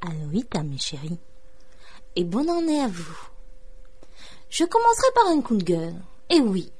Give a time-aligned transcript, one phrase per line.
[0.00, 1.18] Aloïta, mes chéris.
[2.14, 3.16] Et bonne année à vous.
[4.50, 5.94] Je commencerai par un coup de gueule.
[6.28, 6.70] Et oui,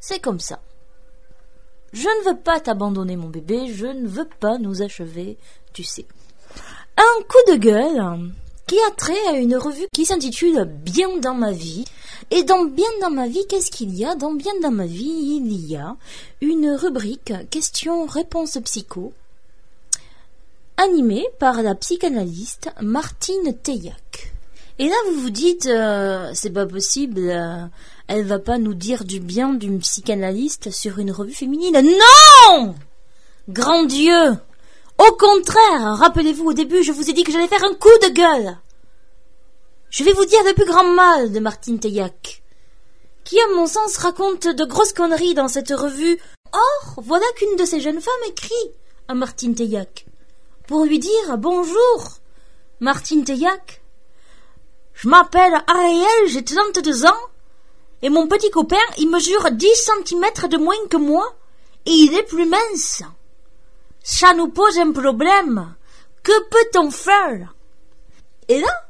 [0.00, 0.60] c'est comme ça.
[1.92, 5.38] Je ne veux pas t'abandonner, mon bébé, je ne veux pas nous achever,
[5.72, 6.06] tu sais.
[6.96, 8.32] Un coup de gueule
[8.66, 11.84] qui a trait à une revue qui s'intitule Bien dans ma vie.
[12.32, 14.16] Et dans Bien dans ma vie, qu'est-ce qu'il y a?
[14.16, 15.96] Dans Bien dans ma vie, il y a
[16.40, 19.12] une rubrique questions-réponses psycho
[20.76, 24.32] animée par la psychanalyste Martine Teillac.
[24.78, 27.64] Et là, vous vous dites, euh, c'est pas possible, euh,
[28.08, 31.80] elle va pas nous dire du bien d'une psychanalyste sur une revue féminine.
[31.80, 32.74] Non
[33.48, 34.32] Grand Dieu
[34.98, 38.12] Au contraire, rappelez-vous, au début, je vous ai dit que j'allais faire un coup de
[38.12, 38.58] gueule.
[39.88, 42.42] Je vais vous dire le plus grand mal de Martine Teillac,
[43.24, 46.18] qui, à mon sens, raconte de grosses conneries dans cette revue.
[46.52, 48.52] Or, voilà qu'une de ces jeunes femmes écrit
[49.08, 50.06] à Martine Teillac
[50.66, 52.18] pour lui dire bonjour.
[52.80, 53.82] Martine Teillac,
[54.92, 57.10] je m'appelle Ariel, j'ai 32 ans,
[58.02, 59.66] et mon petit copain, il mesure 10
[60.04, 61.34] cm de moins que moi,
[61.86, 63.02] et il est plus mince.
[64.02, 65.74] Ça nous pose un problème.
[66.22, 67.54] Que peut-on faire?
[68.48, 68.88] Et là,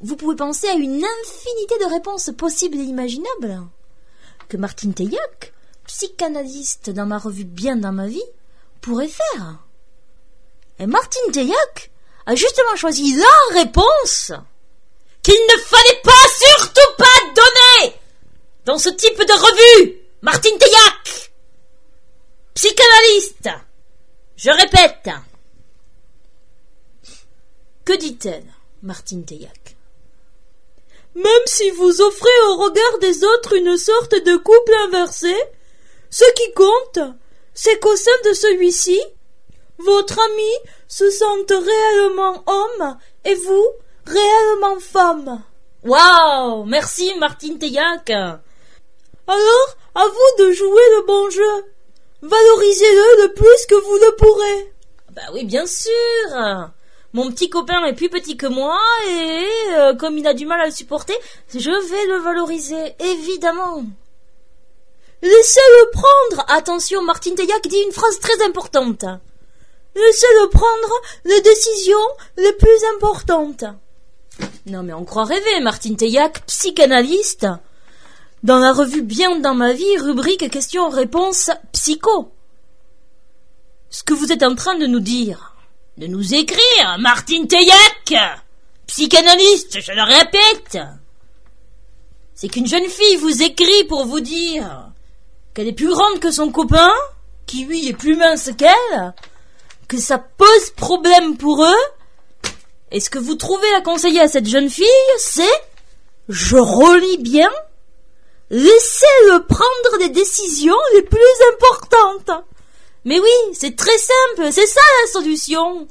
[0.00, 3.62] vous pouvez penser à une infinité de réponses possibles et imaginables
[4.48, 5.54] que Martine Teillac,
[5.86, 8.22] psychanalyste dans ma revue Bien dans ma vie,
[8.80, 9.58] pourrait faire.
[10.78, 11.90] Et Martine Teillac
[12.26, 14.32] a justement choisi la réponse
[15.22, 17.96] qu'il ne fallait pas, surtout pas donner
[18.64, 19.98] dans ce type de revue.
[20.22, 21.32] Martine Teillac,
[22.54, 23.48] psychanalyste.
[24.36, 25.10] Je répète.
[27.84, 28.46] Que dit-elle,
[28.82, 29.76] Martine Teillac
[31.14, 35.34] Même si vous offrez au regard des autres une sorte de couple inversé,
[36.10, 37.00] ce qui compte,
[37.54, 39.00] c'est qu'au sein de celui-ci,
[39.84, 40.52] votre ami
[40.88, 43.66] se sente réellement homme et vous,
[44.06, 45.42] réellement femme.
[45.84, 51.64] Waouh Merci Martine Teillac Alors, à vous de jouer le bon jeu.
[52.22, 54.72] Valorisez-le le plus que vous le pourrez.
[55.10, 55.90] Bah oui, bien sûr
[57.12, 60.60] Mon petit copain est plus petit que moi et euh, comme il a du mal
[60.60, 61.14] à le supporter,
[61.52, 63.84] je vais le valoriser, évidemment.
[65.20, 66.44] Laissez-le prendre.
[66.48, 69.04] Attention, Martine Teillac dit une phrase très importante.
[69.94, 70.92] Laissez-le prendre
[71.24, 73.64] les décisions les plus importantes.
[74.66, 77.46] Non mais on croit rêver, Martine Teillac, psychanalyste.
[78.42, 82.32] Dans la revue Bien dans ma vie, rubrique questions-réponses psycho.
[83.90, 85.54] Ce que vous êtes en train de nous dire,
[85.98, 88.14] de nous écrire, Martine Teillac,
[88.86, 90.78] psychanalyste, je le répète,
[92.34, 94.90] c'est qu'une jeune fille vous écrit pour vous dire
[95.54, 96.90] qu'elle est plus grande que son copain,
[97.46, 99.14] qui lui est plus mince qu'elle,
[99.92, 101.84] que ça pose problème pour eux,
[102.92, 104.86] et ce que vous trouvez à conseiller à cette jeune fille,
[105.18, 105.62] c'est,
[106.30, 107.50] je relis bien,
[108.48, 111.20] laissez-le prendre des décisions les plus
[111.52, 112.42] importantes.
[113.04, 115.86] Mais oui, c'est très simple, c'est ça la solution.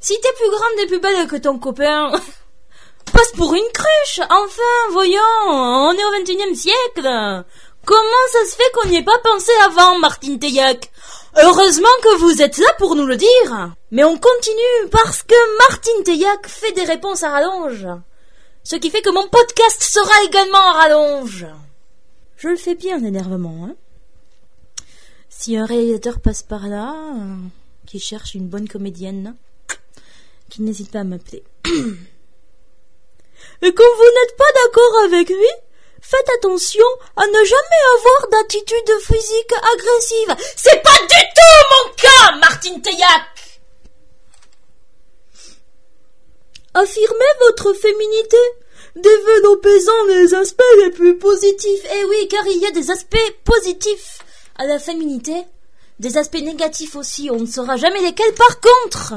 [0.00, 2.12] Si t'es plus grande et plus belle que ton copain,
[3.12, 4.20] passe pour une cruche.
[4.30, 7.44] Enfin, voyons, on est au XXIe siècle.
[7.84, 10.88] Comment ça se fait qu'on n'y ait pas pensé avant, Martine Teillac
[11.36, 13.74] Heureusement que vous êtes là pour nous le dire.
[13.90, 17.86] Mais on continue parce que Martine Teillac fait des réponses à rallonge.
[18.64, 21.46] Ce qui fait que mon podcast sera également à rallonge.
[22.36, 23.74] Je le fais bien d'énervement, hein.
[25.28, 27.36] Si un réalisateur passe par là, euh,
[27.86, 29.36] qui cherche une bonne comédienne,
[30.50, 31.42] qu'il n'hésite pas à m'appeler.
[33.62, 35.48] Et quand vous n'êtes pas d'accord avec lui,
[36.00, 40.36] faites attention à ne jamais avoir d'attitude physique agressive.
[40.56, 43.30] C'est pas du tout mon cas, Martine Teillac
[46.74, 48.36] Affirmez votre féminité.
[48.94, 51.84] Développez-en les aspects les plus positifs.
[51.96, 54.18] Eh oui, car il y a des aspects positifs
[54.56, 55.34] à la féminité.
[55.98, 58.34] Des aspects négatifs aussi, on ne saura jamais lesquels.
[58.34, 59.14] Par contre,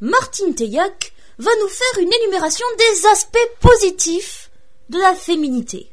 [0.00, 4.50] Martine Teillac va nous faire une énumération des aspects positifs
[4.88, 5.90] de la féminité.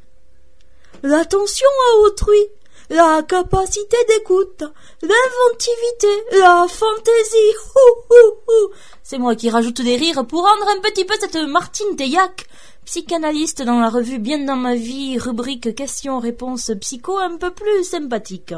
[1.03, 2.47] L'attention à autrui,
[2.91, 4.63] la capacité d'écoute,
[5.01, 6.07] l'inventivité,
[6.39, 7.55] la fantaisie.
[9.01, 12.45] C'est moi qui rajoute des rires pour rendre un petit peu cette Martine Teillac,
[12.85, 18.53] psychanalyste dans la revue Bien dans ma vie, rubrique questions-réponses psycho un peu plus sympathique.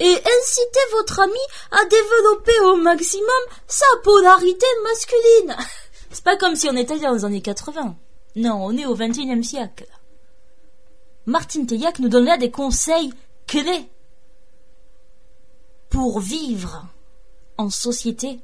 [0.00, 1.32] Et incitez votre ami
[1.70, 3.26] à développer au maximum
[3.66, 5.56] sa polarité masculine.
[6.10, 7.94] C'est pas comme si on était dans les années 80.
[8.36, 9.86] Non, on est au XXIe siècle.
[11.26, 13.12] Martine Teillac nous donne des conseils
[13.48, 13.90] clés
[15.90, 16.86] pour vivre
[17.58, 18.38] en société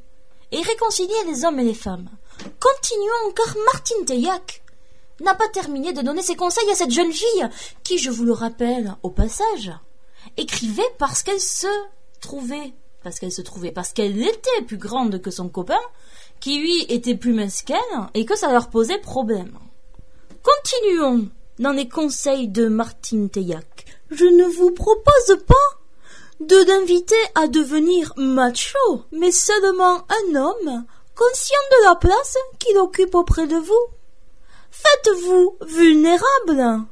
[0.50, 2.10] et réconcilier les hommes et les femmes.
[2.58, 4.64] Continuons, car Martine Teillac
[5.20, 7.48] n'a pas terminé de donner ses conseils à cette jeune fille,
[7.84, 9.70] qui, je vous le rappelle, au passage,
[10.36, 11.68] écrivait parce qu'elle se
[12.20, 12.72] trouvait,
[13.04, 15.80] parce qu'elle se trouvait, parce qu'elle était plus grande que son copain,
[16.40, 17.76] qui lui était plus mesquine,
[18.14, 19.56] et que ça leur posait problème.
[20.42, 21.28] Continuons
[21.62, 23.86] dans les conseils de Martine Teillac.
[24.10, 25.54] Je ne vous propose pas
[26.40, 33.14] de d'inviter à devenir macho, mais seulement un homme conscient de la place qu'il occupe
[33.14, 33.86] auprès de vous.
[34.72, 36.84] Faites-vous vulnérable.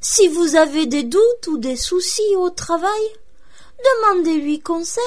[0.00, 3.12] Si vous avez des doutes ou des soucis au travail,
[3.84, 5.04] demandez-lui conseil.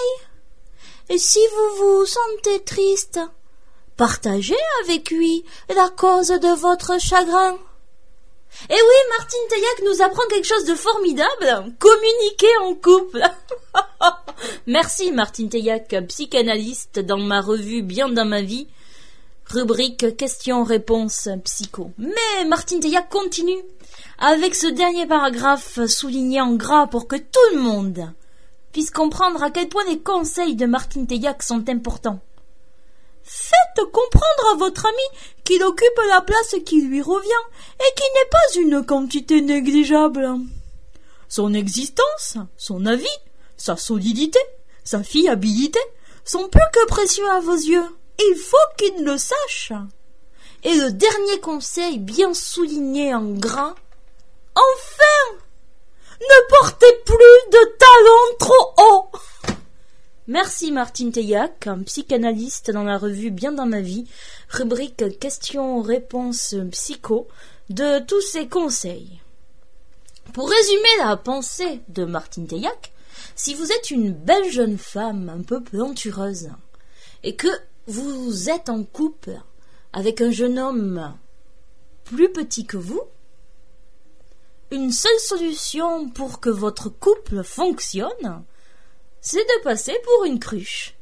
[1.09, 3.19] Et si vous vous sentez triste,
[3.97, 5.43] partagez avec lui
[5.75, 7.57] la cause de votre chagrin.
[8.69, 11.73] Et oui, Martine Teillac nous apprend quelque chose de formidable.
[11.79, 13.23] Communiquer en couple.
[14.67, 18.67] Merci Martine Teillac, psychanalyste dans ma revue Bien dans ma vie.
[19.45, 21.91] Rubrique questions-réponses psycho.
[21.97, 23.61] Mais Martine Teillac continue
[24.19, 28.13] avec ce dernier paragraphe souligné en gras pour que tout le monde
[28.71, 32.19] puisse comprendre à quel point les conseils de Martine Teillac sont importants.
[33.23, 37.29] Faites comprendre à votre ami qu'il occupe la place qui lui revient
[37.79, 40.29] et qu'il n'est pas une quantité négligeable.
[41.29, 43.07] Son existence, son avis,
[43.57, 44.39] sa solidité,
[44.83, 45.79] sa fiabilité
[46.25, 47.85] sont plus que précieux à vos yeux.
[48.19, 49.71] Il faut qu'il le sache.
[50.63, 53.75] Et le dernier conseil bien souligné en gras.
[54.55, 55.37] Enfin!
[56.19, 59.11] Ne portez plus de talons trop hauts!
[60.27, 64.05] Merci Martine Teillac, psychanalyste dans la revue Bien dans ma vie,
[64.49, 67.27] rubrique questions-réponses psycho,
[67.71, 69.19] de tous ses conseils.
[70.33, 72.93] Pour résumer la pensée de Martine Teillac,
[73.35, 76.51] si vous êtes une belle jeune femme un peu plantureuse
[77.23, 77.49] et que
[77.87, 79.39] vous êtes en couple
[79.91, 81.17] avec un jeune homme
[82.03, 83.01] plus petit que vous,
[84.69, 88.43] une seule solution pour que votre couple fonctionne,
[89.21, 90.95] c'est de passer pour une cruche.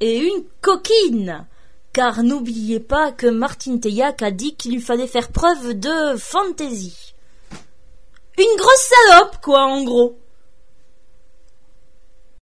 [0.00, 1.46] Et une coquine,
[1.92, 7.14] car n'oubliez pas que Martin Teillac a dit qu'il lui fallait faire preuve de fantaisie.
[8.36, 10.18] Une grosse salope, quoi, en gros.